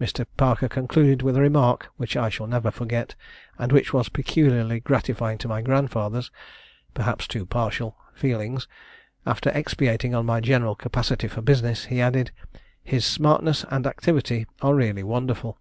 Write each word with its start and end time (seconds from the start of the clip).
Mr. 0.00 0.24
Parker 0.36 0.68
concluded 0.68 1.22
with 1.22 1.36
a 1.36 1.40
remark, 1.40 1.88
which 1.96 2.16
I 2.16 2.28
shall 2.28 2.46
never 2.46 2.70
forget, 2.70 3.16
and 3.58 3.72
which 3.72 3.92
was 3.92 4.08
peculiarly 4.08 4.78
gratifying 4.78 5.38
to 5.38 5.48
my 5.48 5.60
grandfather's 5.60 6.30
(perhaps 6.94 7.26
too 7.26 7.44
partial) 7.44 7.96
feelings: 8.14 8.68
after 9.26 9.50
expatiating 9.50 10.14
on 10.14 10.24
my 10.24 10.38
general 10.38 10.76
capacity 10.76 11.26
for 11.26 11.42
business, 11.42 11.86
he 11.86 12.00
added, 12.00 12.30
'his 12.84 13.04
smartness 13.04 13.64
and 13.68 13.88
activity 13.88 14.46
are 14.62 14.72
really 14.76 15.02
wonderful.' 15.02 15.58